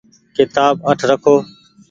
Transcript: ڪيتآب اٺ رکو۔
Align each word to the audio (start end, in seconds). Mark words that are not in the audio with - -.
ڪيتآب 0.35 0.75
اٺ 0.89 0.99
رکو۔ 1.09 1.35